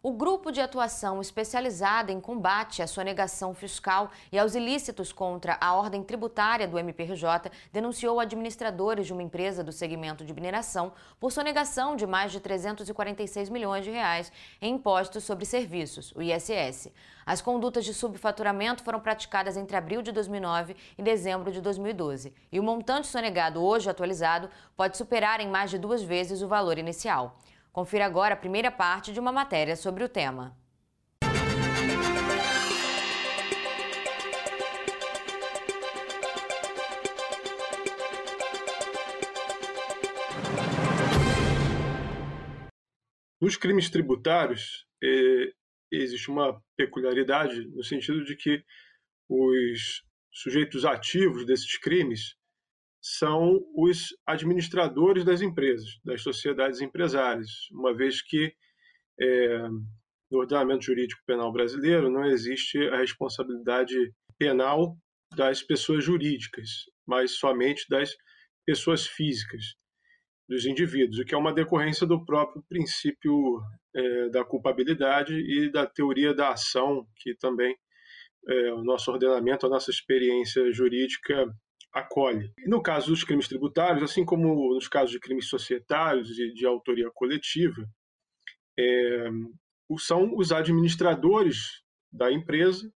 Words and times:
O 0.00 0.12
grupo 0.12 0.52
de 0.52 0.60
atuação 0.60 1.20
especializada 1.20 2.12
em 2.12 2.20
combate 2.20 2.80
à 2.80 2.86
sonegação 2.86 3.52
fiscal 3.52 4.12
e 4.30 4.38
aos 4.38 4.54
ilícitos 4.54 5.12
contra 5.12 5.58
a 5.60 5.74
ordem 5.74 6.04
tributária 6.04 6.68
do 6.68 6.78
MPRJ 6.78 7.50
denunciou 7.72 8.20
administradores 8.20 9.08
de 9.08 9.12
uma 9.12 9.24
empresa 9.24 9.64
do 9.64 9.72
segmento 9.72 10.24
de 10.24 10.32
mineração 10.32 10.92
por 11.18 11.32
sonegação 11.32 11.96
de 11.96 12.06
mais 12.06 12.30
de 12.30 12.38
346 12.38 13.48
milhões 13.48 13.84
de 13.84 13.90
reais 13.90 14.30
em 14.62 14.74
impostos 14.74 15.24
sobre 15.24 15.44
serviços, 15.44 16.12
o 16.14 16.22
ISS. 16.22 16.92
As 17.26 17.42
condutas 17.42 17.84
de 17.84 17.92
subfaturamento 17.92 18.84
foram 18.84 19.00
praticadas 19.00 19.56
entre 19.56 19.76
abril 19.76 20.00
de 20.00 20.12
2009 20.12 20.76
e 20.96 21.02
dezembro 21.02 21.50
de 21.50 21.60
2012, 21.60 22.32
e 22.52 22.60
o 22.60 22.62
montante 22.62 23.08
sonegado 23.08 23.60
hoje 23.60 23.90
atualizado 23.90 24.48
pode 24.76 24.96
superar 24.96 25.40
em 25.40 25.48
mais 25.48 25.70
de 25.70 25.76
duas 25.76 26.04
vezes 26.04 26.40
o 26.40 26.46
valor 26.46 26.78
inicial. 26.78 27.36
Confira 27.78 28.06
agora 28.06 28.34
a 28.34 28.36
primeira 28.36 28.72
parte 28.72 29.12
de 29.12 29.20
uma 29.20 29.30
matéria 29.30 29.76
sobre 29.76 30.02
o 30.02 30.08
tema. 30.08 30.52
Nos 43.40 43.56
crimes 43.56 43.88
tributários, 43.88 44.84
eh, 45.00 45.52
existe 45.92 46.32
uma 46.32 46.60
peculiaridade 46.76 47.64
no 47.68 47.84
sentido 47.84 48.24
de 48.24 48.34
que 48.34 48.64
os 49.28 50.02
sujeitos 50.32 50.84
ativos 50.84 51.46
desses 51.46 51.78
crimes 51.78 52.34
são 53.00 53.60
os 53.74 54.08
administradores 54.26 55.24
das 55.24 55.40
empresas, 55.40 55.98
das 56.04 56.22
sociedades 56.22 56.80
empresárias, 56.80 57.48
uma 57.72 57.94
vez 57.94 58.20
que 58.22 58.52
é, 59.20 59.68
no 60.30 60.38
ordenamento 60.38 60.84
jurídico 60.84 61.22
penal 61.26 61.52
brasileiro 61.52 62.10
não 62.10 62.24
existe 62.26 62.78
a 62.88 62.98
responsabilidade 62.98 63.96
penal 64.38 64.96
das 65.34 65.62
pessoas 65.62 66.04
jurídicas, 66.04 66.68
mas 67.06 67.32
somente 67.32 67.86
das 67.88 68.14
pessoas 68.66 69.06
físicas, 69.06 69.74
dos 70.48 70.64
indivíduos, 70.64 71.18
o 71.18 71.24
que 71.24 71.34
é 71.34 71.38
uma 71.38 71.52
decorrência 71.52 72.06
do 72.06 72.24
próprio 72.24 72.62
princípio 72.68 73.60
é, 73.94 74.28
da 74.30 74.44
culpabilidade 74.44 75.34
e 75.34 75.70
da 75.70 75.86
teoria 75.86 76.32
da 76.32 76.52
ação, 76.52 77.06
que 77.16 77.34
também 77.34 77.76
é, 78.48 78.72
o 78.72 78.82
nosso 78.82 79.10
ordenamento, 79.10 79.66
a 79.66 79.68
nossa 79.68 79.90
experiência 79.90 80.72
jurídica 80.72 81.46
acolhe. 81.92 82.52
no 82.66 82.82
caso 82.82 83.08
dos 83.08 83.24
crimes 83.24 83.48
tributários, 83.48 84.02
assim 84.02 84.24
como 84.24 84.74
nos 84.74 84.88
casos 84.88 85.10
de 85.10 85.20
crimes 85.20 85.48
societários 85.48 86.38
e 86.38 86.52
de 86.52 86.66
autoria 86.66 87.10
coletiva, 87.12 87.88
é, 88.78 89.28
são 89.98 90.36
os 90.36 90.52
administradores 90.52 91.82
da 92.12 92.30
empresa 92.30 92.92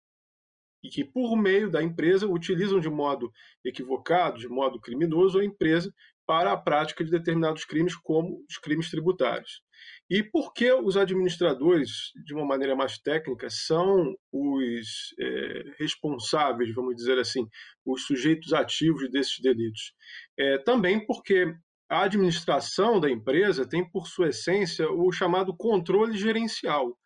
e 0.82 0.88
que, 0.88 1.04
por 1.04 1.36
meio 1.36 1.70
da 1.70 1.82
empresa, 1.82 2.26
utilizam 2.26 2.80
de 2.80 2.88
modo 2.88 3.32
equivocado, 3.64 4.38
de 4.38 4.48
modo 4.48 4.80
criminoso, 4.80 5.38
a 5.38 5.44
empresa 5.44 5.92
para 6.26 6.52
a 6.52 6.56
prática 6.56 7.04
de 7.04 7.10
determinados 7.10 7.64
crimes, 7.64 7.96
como 7.96 8.44
os 8.48 8.56
crimes 8.58 8.90
tributários. 8.90 9.62
E 10.10 10.24
por 10.24 10.52
que 10.52 10.72
os 10.72 10.96
administradores, 10.96 12.10
de 12.24 12.34
uma 12.34 12.44
maneira 12.44 12.74
mais 12.74 12.98
técnica, 12.98 13.48
são 13.48 14.12
os 14.32 15.14
é, 15.20 15.62
responsáveis, 15.78 16.74
vamos 16.74 16.96
dizer 16.96 17.16
assim, 17.16 17.46
os 17.86 18.06
sujeitos 18.06 18.52
ativos 18.52 19.08
desses 19.08 19.38
delitos? 19.40 19.94
É, 20.36 20.58
também 20.58 21.06
porque 21.06 21.54
a 21.88 22.02
administração 22.02 22.98
da 22.98 23.08
empresa 23.08 23.68
tem, 23.68 23.88
por 23.88 24.08
sua 24.08 24.30
essência, 24.30 24.90
o 24.90 25.12
chamado 25.12 25.56
controle 25.56 26.18
gerencial. 26.18 26.98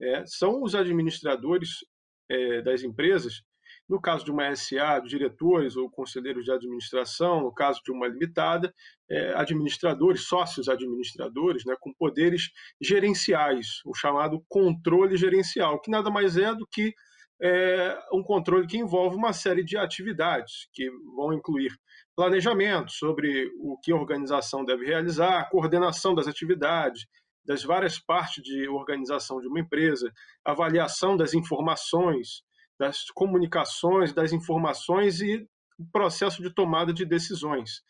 É, 0.00 0.24
são 0.26 0.62
os 0.62 0.74
administradores 0.74 1.84
é, 2.30 2.62
das 2.62 2.82
empresas 2.82 3.42
no 3.88 4.00
caso 4.00 4.24
de 4.24 4.30
uma 4.30 4.54
SA, 4.54 5.00
diretores 5.00 5.76
ou 5.76 5.90
conselheiros 5.90 6.44
de 6.44 6.52
administração, 6.52 7.42
no 7.42 7.52
caso 7.52 7.80
de 7.84 7.92
uma 7.92 8.08
limitada, 8.08 8.74
é, 9.08 9.32
administradores, 9.34 10.26
sócios 10.26 10.68
administradores, 10.68 11.64
né, 11.64 11.76
com 11.80 11.92
poderes 11.92 12.50
gerenciais, 12.80 13.80
o 13.84 13.94
chamado 13.94 14.44
controle 14.48 15.16
gerencial, 15.16 15.80
que 15.80 15.90
nada 15.90 16.10
mais 16.10 16.36
é 16.36 16.54
do 16.54 16.66
que 16.66 16.92
é, 17.40 17.98
um 18.12 18.22
controle 18.22 18.66
que 18.66 18.78
envolve 18.78 19.16
uma 19.16 19.32
série 19.32 19.62
de 19.62 19.76
atividades, 19.76 20.68
que 20.72 20.90
vão 21.14 21.32
incluir 21.32 21.70
planejamento 22.16 22.90
sobre 22.92 23.50
o 23.60 23.78
que 23.78 23.92
a 23.92 23.96
organização 23.96 24.64
deve 24.64 24.86
realizar, 24.86 25.48
coordenação 25.50 26.14
das 26.14 26.26
atividades, 26.26 27.06
das 27.44 27.62
várias 27.62 27.98
partes 27.98 28.42
de 28.42 28.68
organização 28.68 29.40
de 29.40 29.46
uma 29.46 29.60
empresa, 29.60 30.10
avaliação 30.44 31.16
das 31.16 31.34
informações, 31.34 32.42
das 32.78 33.04
comunicações, 33.14 34.12
das 34.12 34.32
informações 34.32 35.20
e 35.20 35.46
processo 35.92 36.42
de 36.42 36.52
tomada 36.52 36.92
de 36.92 37.04
decisões. 37.04 37.82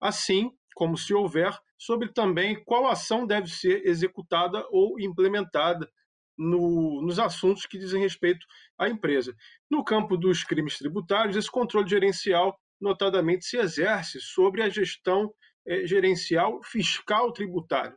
Assim 0.00 0.50
como 0.74 0.96
se 0.96 1.14
houver 1.14 1.56
sobre 1.78 2.12
também 2.12 2.62
qual 2.64 2.86
ação 2.86 3.26
deve 3.26 3.48
ser 3.48 3.86
executada 3.86 4.66
ou 4.70 4.98
implementada 4.98 5.88
no, 6.36 7.00
nos 7.02 7.18
assuntos 7.18 7.66
que 7.66 7.78
dizem 7.78 8.00
respeito 8.00 8.44
à 8.78 8.88
empresa. 8.88 9.34
No 9.70 9.84
campo 9.84 10.16
dos 10.16 10.42
crimes 10.42 10.78
tributários, 10.78 11.36
esse 11.36 11.50
controle 11.50 11.88
gerencial, 11.88 12.58
notadamente, 12.80 13.44
se 13.44 13.56
exerce 13.56 14.20
sobre 14.20 14.62
a 14.62 14.68
gestão 14.68 15.32
eh, 15.66 15.86
gerencial 15.86 16.60
fiscal 16.64 17.32
tributária. 17.32 17.96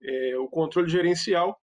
É, 0.00 0.36
o 0.38 0.48
controle 0.48 0.88
gerencial 0.88 1.60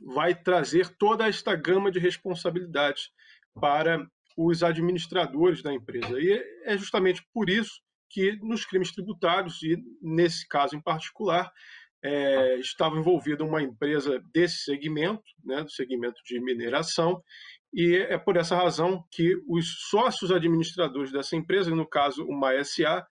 vai 0.00 0.34
trazer 0.34 0.88
toda 0.96 1.28
esta 1.28 1.54
gama 1.54 1.90
de 1.90 1.98
responsabilidades 1.98 3.10
para 3.54 4.06
os 4.36 4.62
administradores 4.62 5.62
da 5.62 5.72
empresa. 5.72 6.20
E 6.20 6.32
é 6.64 6.76
justamente 6.76 7.26
por 7.32 7.50
isso 7.50 7.80
que 8.10 8.36
nos 8.42 8.64
crimes 8.64 8.92
tributários, 8.92 9.62
e 9.62 9.76
nesse 10.00 10.46
caso 10.48 10.76
em 10.76 10.80
particular, 10.80 11.52
é, 12.02 12.56
estava 12.56 12.96
envolvida 12.96 13.44
uma 13.44 13.62
empresa 13.62 14.22
desse 14.32 14.58
segmento, 14.58 15.24
né, 15.44 15.62
do 15.62 15.70
segmento 15.70 16.22
de 16.24 16.40
mineração, 16.40 17.22
e 17.72 17.96
é 17.96 18.16
por 18.16 18.36
essa 18.36 18.56
razão 18.56 19.04
que 19.10 19.34
os 19.46 19.88
sócios 19.90 20.30
administradores 20.30 21.12
dessa 21.12 21.36
empresa, 21.36 21.74
no 21.74 21.86
caso 21.86 22.24
uma 22.24 22.52
SA, 22.64 23.06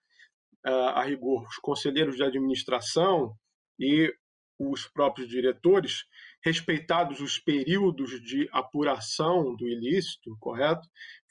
a 0.64 1.02
rigor, 1.04 1.46
os 1.46 1.56
conselheiros 1.56 2.16
de 2.16 2.24
administração 2.24 3.34
e 3.78 4.12
os 4.58 4.88
próprios 4.88 5.28
diretores, 5.28 6.04
respeitados 6.44 7.20
os 7.20 7.38
períodos 7.38 8.20
de 8.22 8.48
apuração 8.52 9.54
do 9.56 9.66
ilícito, 9.66 10.36
correto? 10.38 10.88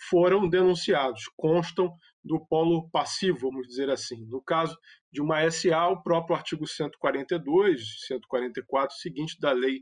Foram 0.10 0.48
denunciados, 0.48 1.24
constam 1.36 1.94
do 2.24 2.46
polo 2.46 2.90
passivo, 2.90 3.50
vamos 3.50 3.68
dizer 3.68 3.90
assim. 3.90 4.26
No 4.26 4.42
caso 4.42 4.78
de 5.12 5.22
uma 5.22 5.50
SA, 5.50 5.88
o 5.88 6.04
próprio 6.04 6.36
artigo 6.36 6.68
142, 6.68 8.06
144 8.06 8.96
seguinte 8.98 9.40
da 9.40 9.52
Lei 9.52 9.82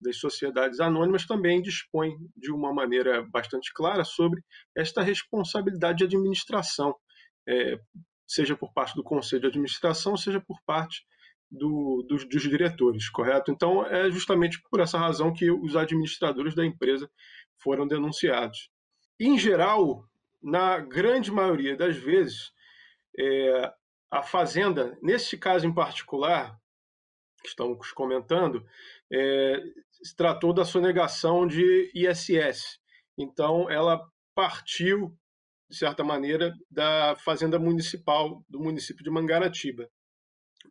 das 0.00 0.18
Sociedades 0.18 0.78
Anônimas 0.78 1.26
também 1.26 1.62
dispõe 1.62 2.12
de 2.36 2.52
uma 2.52 2.72
maneira 2.72 3.26
bastante 3.30 3.72
clara 3.72 4.04
sobre 4.04 4.42
esta 4.76 5.02
responsabilidade 5.02 5.98
de 5.98 6.04
administração, 6.04 6.94
é, 7.48 7.78
seja 8.26 8.54
por 8.56 8.72
parte 8.74 8.94
do 8.94 9.02
Conselho 9.02 9.42
de 9.42 9.48
Administração, 9.48 10.16
seja 10.16 10.40
por 10.40 10.58
parte 10.66 11.02
do, 11.50 12.04
dos, 12.08 12.28
dos, 12.28 12.42
diretores, 12.42 13.08
correto? 13.08 13.50
Então, 13.50 13.86
é 13.86 14.10
justamente 14.10 14.60
por 14.70 14.80
essa 14.80 14.98
razão 14.98 15.32
que 15.32 15.50
os 15.50 15.76
administradores 15.76 16.54
da 16.54 16.64
empresa 16.64 17.10
foram 17.58 17.86
denunciados. 17.86 18.70
Em 19.18 19.38
geral, 19.38 20.04
na 20.42 20.78
grande 20.78 21.30
maioria 21.30 21.76
das 21.76 21.96
vezes, 21.96 22.52
é, 23.18 23.72
a 24.10 24.22
Fazenda, 24.22 24.96
nesse 25.02 25.36
caso 25.36 25.66
em 25.66 25.74
particular, 25.74 26.58
que 27.42 27.48
estamos 27.48 27.92
comentando, 27.92 28.66
é, 29.12 29.62
se 30.02 30.14
tratou 30.14 30.52
da 30.52 30.64
sonegação 30.64 31.46
de 31.46 31.90
ISS. 31.94 32.78
Então, 33.16 33.70
ela 33.70 34.04
partiu, 34.34 35.16
de 35.70 35.76
certa 35.76 36.04
maneira, 36.04 36.54
da 36.70 37.16
Fazenda 37.16 37.58
Municipal 37.58 38.44
do 38.48 38.60
município 38.60 39.02
de 39.02 39.10
Mangaratiba. 39.10 39.88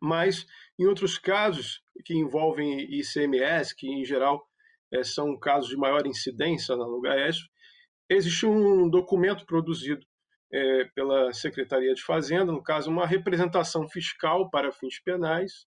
Mas, 0.00 0.46
em 0.78 0.86
outros 0.86 1.18
casos 1.18 1.82
que 2.04 2.14
envolvem 2.14 2.80
ICMS, 2.94 3.74
que 3.74 3.88
em 3.88 4.04
geral 4.04 4.46
é, 4.92 5.02
são 5.02 5.38
casos 5.38 5.68
de 5.68 5.76
maior 5.76 6.06
incidência 6.06 6.76
na 6.76 6.86
Lugaes, 6.86 7.38
existe 8.08 8.46
um 8.46 8.88
documento 8.88 9.44
produzido 9.46 10.04
é, 10.52 10.84
pela 10.94 11.32
Secretaria 11.32 11.92
de 11.94 12.02
Fazenda, 12.02 12.52
no 12.52 12.62
caso, 12.62 12.90
uma 12.90 13.06
representação 13.06 13.88
fiscal 13.88 14.48
para 14.50 14.72
fins 14.72 15.00
penais, 15.00 15.66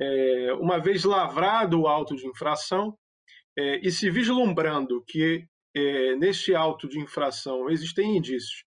é, 0.00 0.52
uma 0.54 0.78
vez 0.78 1.04
lavrado 1.04 1.80
o 1.80 1.86
auto 1.86 2.16
de 2.16 2.26
infração 2.26 2.96
e 3.82 3.90
se 3.90 4.08
vislumbrando 4.08 5.04
que 5.06 5.46
neste 6.18 6.54
auto 6.54 6.88
de 6.88 6.98
infração 6.98 7.68
existem 7.68 8.16
indícios 8.16 8.64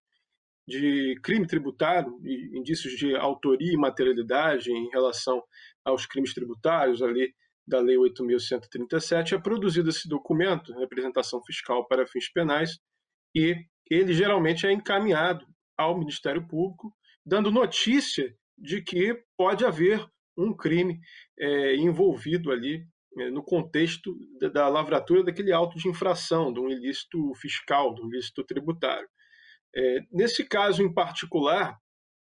de 0.66 1.18
crime 1.22 1.46
tributário 1.46 2.18
e 2.24 2.58
indícios 2.58 2.94
de 2.94 3.14
autoria 3.14 3.72
e 3.72 3.76
materialidade 3.76 4.70
em 4.70 4.88
relação 4.90 5.42
aos 5.84 6.06
crimes 6.06 6.34
tributários 6.34 7.02
ali 7.02 7.32
da 7.66 7.80
Lei 7.80 7.96
8.137, 7.96 9.32
é 9.32 9.38
produzido 9.38 9.90
esse 9.90 10.08
documento, 10.08 10.72
representação 10.74 11.42
fiscal 11.44 11.86
para 11.86 12.06
fins 12.06 12.30
penais, 12.30 12.78
e 13.34 13.56
ele 13.90 14.12
geralmente 14.12 14.66
é 14.66 14.72
encaminhado 14.72 15.44
ao 15.76 15.98
Ministério 15.98 16.46
Público, 16.46 16.94
dando 17.24 17.50
notícia 17.50 18.32
de 18.56 18.82
que 18.82 19.20
pode 19.36 19.64
haver 19.64 20.04
um 20.38 20.54
crime 20.54 21.00
é, 21.38 21.76
envolvido 21.76 22.52
ali 22.52 22.86
é, 23.18 23.30
no 23.30 23.42
contexto 23.42 24.16
da, 24.40 24.48
da, 24.48 24.68
lavratura 24.68 25.24
daquele 25.24 25.52
auto 25.52 25.76
de 25.76 25.88
infração, 25.88 26.52
de 26.52 26.60
um 26.60 26.68
ilícito 26.68 27.34
fiscal, 27.34 27.94
de 27.94 28.02
um 28.02 28.08
ilícito 28.08 28.44
tributário. 28.44 29.08
É, 29.74 30.00
nesse 30.10 30.44
caso 30.44 30.82
em 30.82 30.92
particular, 30.92 31.78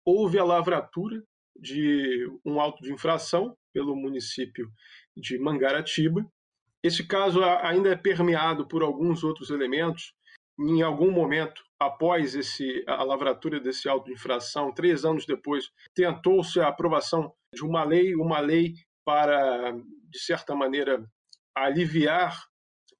houve 0.04 0.38
a 0.38 0.44
lavratura 0.44 1.22
de 1.56 2.26
um 2.44 2.60
auto 2.60 2.82
de 2.82 2.92
infração 2.92 3.56
pelo 3.72 3.96
município 3.96 4.70
de 5.16 5.38
Mangaratiba. 5.38 6.26
Esse 6.82 7.06
caso 7.06 7.42
ainda 7.42 7.90
é 7.90 7.96
permeado 7.96 8.66
por 8.66 8.82
alguns 8.82 9.24
outros 9.24 9.50
elementos. 9.50 10.12
Em 10.58 10.82
algum 10.82 11.10
momento, 11.10 11.62
após 11.78 12.34
esse, 12.34 12.84
a 12.86 13.02
lavratura 13.02 13.58
desse 13.58 13.88
auto 13.88 14.06
de 14.06 14.12
infração, 14.12 14.72
três 14.72 15.04
anos 15.04 15.26
depois, 15.26 15.70
tentou-se 15.94 16.60
a 16.60 16.68
aprovação 16.68 17.32
de 17.52 17.64
uma 17.64 17.84
lei, 17.84 18.14
uma 18.14 18.40
lei 18.40 18.74
para, 19.04 19.72
de 19.72 20.18
certa 20.18 20.54
maneira, 20.54 21.04
aliviar 21.54 22.44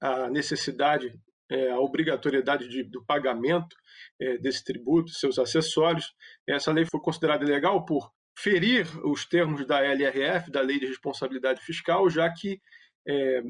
a 0.01 0.29
necessidade, 0.29 1.17
é, 1.49 1.71
a 1.71 1.79
obrigatoriedade 1.79 2.67
de, 2.67 2.83
do 2.83 3.03
pagamento 3.05 3.75
é, 4.19 4.37
desse 4.37 4.63
tributo, 4.63 5.11
seus 5.11 5.37
acessórios. 5.37 6.13
Essa 6.47 6.71
lei 6.71 6.85
foi 6.85 6.99
considerada 6.99 7.43
ilegal 7.43 7.85
por 7.85 8.11
ferir 8.37 8.87
os 9.05 9.25
termos 9.25 9.65
da 9.65 9.81
LRF, 9.81 10.51
da 10.51 10.61
Lei 10.61 10.79
de 10.79 10.87
Responsabilidade 10.87 11.61
Fiscal, 11.61 12.09
já 12.09 12.31
que 12.31 12.59
é, 13.07 13.41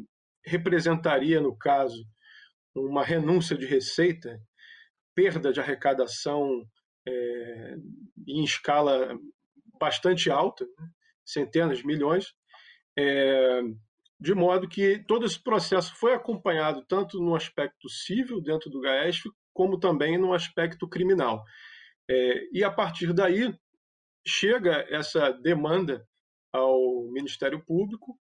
representaria, 0.45 1.41
no 1.41 1.57
caso, 1.57 2.05
uma 2.75 3.03
renúncia 3.03 3.57
de 3.57 3.65
receita, 3.65 4.39
perda 5.15 5.51
de 5.51 5.59
arrecadação 5.59 6.63
é, 7.07 7.75
em 8.27 8.43
escala 8.43 9.17
bastante 9.79 10.29
alta, 10.29 10.65
né? 10.65 10.87
centenas 11.25 11.79
de 11.79 11.87
milhões, 11.87 12.33
é, 12.97 13.61
de 14.19 14.33
modo 14.33 14.67
que 14.67 14.99
todo 15.07 15.25
esse 15.25 15.41
processo 15.41 15.95
foi 15.95 16.13
acompanhado 16.13 16.85
tanto 16.87 17.19
no 17.19 17.35
aspecto 17.35 17.89
civil 17.89 18.41
dentro 18.41 18.69
do 18.69 18.81
GAESF, 18.81 19.29
como 19.53 19.79
também 19.79 20.17
no 20.17 20.33
aspecto 20.33 20.87
criminal. 20.87 21.43
É, 22.09 22.47
e 22.51 22.63
a 22.63 22.71
partir 22.71 23.13
daí 23.13 23.53
chega 24.25 24.85
essa 24.89 25.31
demanda 25.31 26.05
ao 26.51 27.09
Ministério 27.11 27.63
Público, 27.63 28.17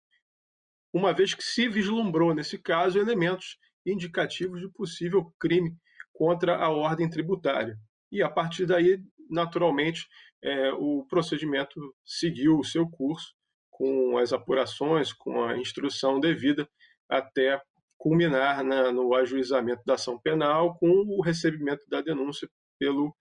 uma 0.93 1.13
vez 1.13 1.35
que 1.35 1.43
se 1.43 1.69
vislumbrou, 1.69 2.35
nesse 2.35 2.59
caso, 2.59 2.99
elementos 2.99 3.59
indicativos 3.85 4.61
de 4.61 4.69
possível 4.71 5.33
crime 5.39 5.77
contra 6.13 6.57
a 6.57 6.71
ordem 6.71 7.09
tributária. 7.09 7.77
E 8.11 8.23
a 8.23 8.29
partir 8.29 8.67
daí, 8.67 8.99
naturalmente, 9.31 10.07
é, 10.43 10.73
o 10.73 11.07
procedimento 11.09 11.95
seguiu 12.05 12.59
o 12.59 12.65
seu 12.65 12.89
curso 12.89 13.38
com 13.79 14.19
as 14.19 14.33
apurações, 14.33 15.13
com 15.13 15.45
a 15.45 15.57
instrução 15.57 16.19
devida, 16.19 16.69
até 17.09 17.63
culminar 17.97 18.65
na, 18.65 18.91
no 18.91 19.15
ajuizamento 19.15 19.83
da 19.87 19.95
ação 19.95 20.19
penal 20.19 20.77
com 20.79 20.89
o 20.89 21.23
recebimento 21.23 21.89
da 21.89 22.01
denúncia 22.01 22.51
pelo 22.77 23.17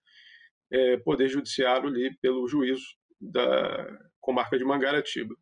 é, 0.70 0.96
Poder 0.98 1.28
Judiciário, 1.28 1.88
ali, 1.88 2.12
pelo 2.20 2.48
juízo 2.48 2.84
da 3.20 3.98
comarca 4.20 4.58
de 4.58 4.64
Mangaratiba. 4.64 5.32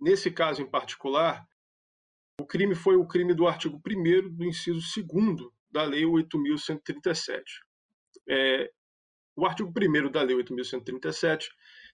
Nesse 0.00 0.30
caso 0.30 0.62
em 0.62 0.70
particular, 0.70 1.46
o 2.40 2.46
crime 2.46 2.74
foi 2.74 2.96
o 2.96 3.06
crime 3.06 3.34
do 3.34 3.46
artigo 3.46 3.80
1 3.86 4.34
do 4.34 4.44
inciso 4.44 4.80
2 4.96 5.50
da 5.70 5.84
Lei 5.84 6.04
8.137. 6.04 7.42
É, 8.28 8.70
o 9.36 9.44
artigo 9.44 9.70
1 9.70 10.10
da 10.10 10.22
Lei 10.22 10.36
8.137 10.36 11.48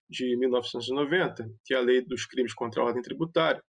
de 0.08 0.36
1990, 0.36 1.48
que 1.64 1.74
é 1.74 1.76
a 1.76 1.80
lei 1.80 2.00
dos 2.00 2.26
crimes 2.26 2.54
contra 2.54 2.82
a 2.82 2.84
ordem 2.84 3.02
tributária, 3.02 3.62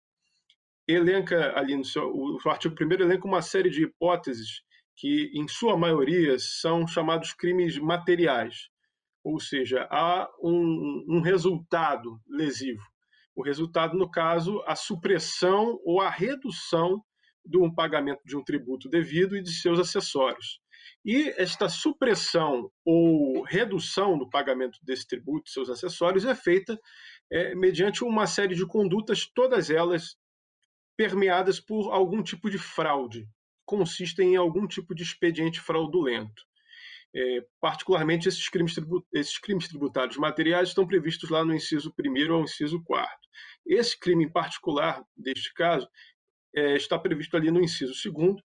elenca 0.88 1.58
ali 1.58 1.76
no 1.76 1.86
seu, 1.86 2.12
o 2.12 2.40
artigo 2.50 2.76
1 2.80 2.94
elenca 2.94 3.28
uma 3.28 3.42
série 3.42 3.70
de 3.70 3.84
hipóteses 3.84 4.62
que, 4.96 5.32
em 5.34 5.48
sua 5.48 5.78
maioria, 5.78 6.38
são 6.40 6.88
chamados 6.88 7.34
crimes 7.34 7.78
materiais, 7.78 8.70
ou 9.24 9.40
seja, 9.40 9.88
há 9.92 10.28
um, 10.42 11.06
um 11.08 11.22
resultado 11.22 12.20
lesivo. 12.28 12.82
O 13.36 13.44
resultado, 13.44 13.98
no 13.98 14.10
caso, 14.10 14.62
a 14.66 14.76
supressão 14.76 15.80
ou 15.86 16.02
a 16.02 16.10
redução 16.10 17.02
do 17.46 17.74
pagamento 17.74 18.22
de 18.26 18.36
um 18.36 18.44
tributo 18.44 18.90
devido 18.90 19.38
e 19.38 19.42
de 19.42 19.52
seus 19.52 19.80
acessórios. 19.80 20.60
E 21.12 21.34
esta 21.38 21.68
supressão 21.68 22.72
ou 22.86 23.42
redução 23.42 24.16
do 24.16 24.30
pagamento 24.30 24.78
desse 24.84 25.08
tributo 25.08 25.50
e 25.50 25.52
seus 25.52 25.68
acessórios 25.68 26.24
é 26.24 26.36
feita 26.36 26.80
é, 27.32 27.56
mediante 27.56 28.04
uma 28.04 28.28
série 28.28 28.54
de 28.54 28.64
condutas, 28.64 29.26
todas 29.26 29.72
elas 29.72 30.16
permeadas 30.96 31.60
por 31.60 31.92
algum 31.92 32.22
tipo 32.22 32.48
de 32.48 32.60
fraude, 32.60 33.28
consistem 33.66 34.34
em 34.34 34.36
algum 34.36 34.68
tipo 34.68 34.94
de 34.94 35.02
expediente 35.02 35.60
fraudulento. 35.60 36.44
É, 37.16 37.44
particularmente, 37.60 38.30
esses 38.30 38.48
crimes, 38.48 38.76
esses 39.12 39.40
crimes 39.40 39.68
tributários 39.68 40.18
materiais 40.18 40.70
estão 40.70 40.86
previstos 40.86 41.32
lá 41.32 41.44
no 41.44 41.56
inciso 41.56 41.92
1 41.98 42.32
ao 42.36 42.44
inciso 42.44 42.84
4. 42.84 43.10
Esse 43.66 44.00
crime 44.00 44.26
em 44.26 44.32
particular, 44.32 45.04
deste 45.18 45.52
caso, 45.56 45.90
é, 46.56 46.76
está 46.76 47.00
previsto 47.00 47.36
ali 47.36 47.50
no 47.50 47.64
inciso 47.64 47.96
2, 48.12 48.44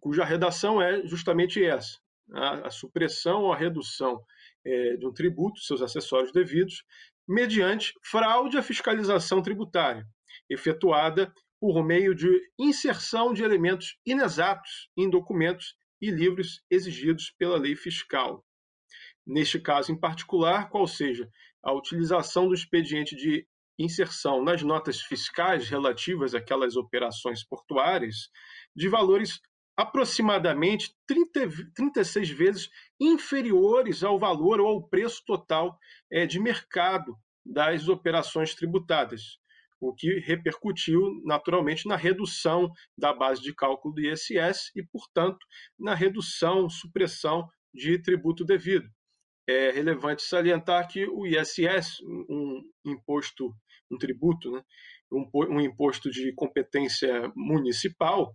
cuja 0.00 0.24
redação 0.24 0.80
é 0.80 1.06
justamente 1.06 1.64
essa: 1.64 1.98
a, 2.32 2.66
a 2.66 2.70
supressão 2.70 3.42
ou 3.42 3.52
a 3.52 3.56
redução 3.56 4.22
é, 4.64 4.96
de 4.96 5.06
um 5.06 5.12
tributo, 5.12 5.60
seus 5.60 5.82
acessórios 5.82 6.32
devidos, 6.32 6.84
mediante 7.26 7.92
fraude 8.02 8.56
à 8.56 8.62
fiscalização 8.62 9.42
tributária, 9.42 10.06
efetuada 10.48 11.32
por 11.60 11.84
meio 11.84 12.14
de 12.14 12.28
inserção 12.58 13.32
de 13.32 13.42
elementos 13.42 13.98
inexatos 14.06 14.88
em 14.96 15.10
documentos 15.10 15.74
e 16.00 16.10
livros 16.10 16.62
exigidos 16.70 17.34
pela 17.36 17.58
lei 17.58 17.74
fiscal. 17.74 18.44
Neste 19.26 19.60
caso 19.60 19.92
em 19.92 19.98
particular, 19.98 20.70
qual 20.70 20.86
seja 20.86 21.28
a 21.62 21.72
utilização 21.72 22.48
do 22.48 22.54
expediente 22.54 23.16
de 23.16 23.46
inserção 23.78 24.42
nas 24.42 24.62
notas 24.62 25.00
fiscais 25.00 25.68
relativas 25.68 26.34
àquelas 26.34 26.76
operações 26.76 27.44
portuárias 27.44 28.28
de 28.74 28.88
valores 28.88 29.40
aproximadamente 29.78 30.92
30, 31.06 31.70
36 31.72 32.30
vezes 32.30 32.68
inferiores 32.98 34.02
ao 34.02 34.18
valor 34.18 34.60
ou 34.60 34.66
ao 34.66 34.88
preço 34.88 35.22
total 35.24 35.78
é, 36.10 36.26
de 36.26 36.40
mercado 36.40 37.16
das 37.46 37.88
operações 37.88 38.56
tributadas, 38.56 39.38
o 39.80 39.94
que 39.94 40.18
repercutiu 40.18 41.22
naturalmente 41.24 41.86
na 41.86 41.94
redução 41.94 42.68
da 42.98 43.12
base 43.14 43.40
de 43.40 43.54
cálculo 43.54 43.94
do 43.94 44.00
ISS 44.00 44.72
e, 44.74 44.82
portanto, 44.82 45.38
na 45.78 45.94
redução, 45.94 46.68
supressão 46.68 47.48
de 47.72 48.02
tributo 48.02 48.44
devido. 48.44 48.88
É 49.48 49.70
relevante 49.70 50.22
salientar 50.22 50.88
que 50.88 51.06
o 51.06 51.24
ISS, 51.24 52.00
um 52.02 52.62
imposto, 52.84 53.54
um 53.88 53.96
tributo, 53.96 54.50
né, 54.50 54.62
um, 55.12 55.30
um 55.34 55.60
imposto 55.60 56.10
de 56.10 56.34
competência 56.34 57.32
municipal, 57.36 58.34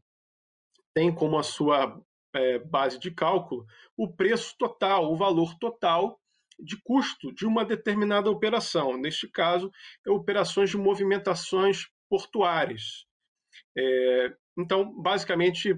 tem 0.94 1.14
como 1.14 1.38
a 1.38 1.44
sua 1.44 2.00
é, 2.34 2.60
base 2.60 3.00
de 3.00 3.12
cálculo 3.12 3.66
o 3.96 4.12
preço 4.12 4.56
total, 4.58 5.12
o 5.12 5.16
valor 5.16 5.58
total 5.60 6.20
de 6.60 6.78
custo 6.84 7.34
de 7.34 7.46
uma 7.46 7.66
determinada 7.66 8.30
operação. 8.30 8.98
Neste 8.98 9.28
caso, 9.28 9.72
é 10.06 10.12
operações 10.12 10.70
de 10.70 10.78
movimentações 10.78 11.88
portuárias. 12.10 13.06
É, 13.78 14.36
então, 14.58 14.94
basicamente, 15.02 15.76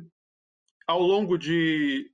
ao 0.88 1.02
longo 1.02 1.38
de 1.38 2.12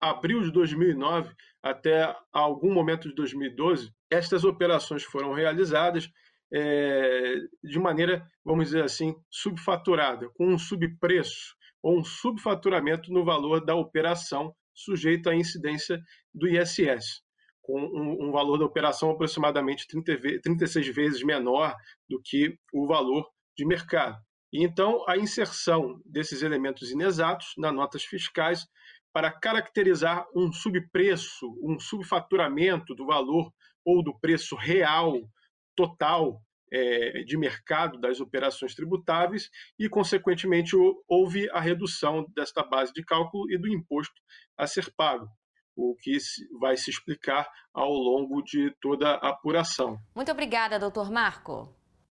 abril 0.00 0.42
de 0.42 0.50
2009 0.52 1.34
até 1.62 2.14
algum 2.32 2.72
momento 2.72 3.08
de 3.08 3.14
2012, 3.14 3.92
estas 4.10 4.44
operações 4.44 5.02
foram 5.02 5.32
realizadas 5.32 6.08
é, 6.52 7.34
de 7.62 7.78
maneira, 7.78 8.26
vamos 8.44 8.66
dizer 8.66 8.84
assim, 8.84 9.16
subfaturada, 9.28 10.28
com 10.30 10.46
um 10.46 10.58
subpreço 10.58 11.55
ou 11.86 12.00
um 12.00 12.04
subfaturamento 12.04 13.12
no 13.12 13.24
valor 13.24 13.64
da 13.64 13.76
operação 13.76 14.52
sujeito 14.74 15.30
à 15.30 15.36
incidência 15.36 16.00
do 16.34 16.48
ISS 16.48 17.22
com 17.62 17.80
um, 17.80 18.30
valor 18.32 18.58
da 18.58 18.64
operação 18.64 19.10
aproximadamente 19.10 19.86
30, 19.88 20.40
36 20.40 20.88
vezes 20.88 21.22
menor 21.22 21.74
do 22.08 22.20
que 22.22 22.56
o 22.72 22.86
valor 22.86 23.28
de 23.56 23.64
mercado. 23.64 24.16
E 24.52 24.64
então, 24.64 25.04
a 25.08 25.16
inserção 25.16 26.00
desses 26.04 26.42
elementos 26.42 26.90
inexatos 26.92 27.54
nas 27.56 27.74
notas 27.74 28.04
fiscais 28.04 28.66
para 29.12 29.32
caracterizar 29.32 30.26
um 30.34 30.52
subpreço, 30.52 31.46
um 31.62 31.78
subfaturamento 31.78 32.94
do 32.94 33.06
valor 33.06 33.52
ou 33.84 34.02
do 34.02 34.16
preço 34.18 34.54
real, 34.56 35.20
total, 35.76 36.40
é, 36.72 37.22
de 37.24 37.36
mercado 37.36 37.98
das 37.98 38.20
operações 38.20 38.74
tributáveis 38.74 39.50
e, 39.78 39.88
consequentemente, 39.88 40.74
houve 41.08 41.48
a 41.50 41.60
redução 41.60 42.24
desta 42.34 42.62
base 42.62 42.92
de 42.92 43.04
cálculo 43.04 43.50
e 43.50 43.58
do 43.58 43.68
imposto 43.68 44.14
a 44.56 44.66
ser 44.66 44.92
pago 44.96 45.28
o 45.76 45.94
que 45.94 46.16
vai 46.58 46.76
se 46.76 46.90
explicar 46.90 47.46
ao 47.74 47.92
longo 47.92 48.42
de 48.42 48.74
toda 48.80 49.10
a 49.10 49.28
apuração. 49.28 49.98
Muito 50.14 50.32
obrigada, 50.32 50.78
doutor 50.78 51.10
Marco. 51.10 51.70